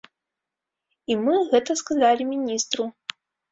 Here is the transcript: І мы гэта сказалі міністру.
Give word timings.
І 1.11 1.17
мы 1.27 1.35
гэта 1.53 1.71
сказалі 1.83 2.29
міністру. 2.33 2.83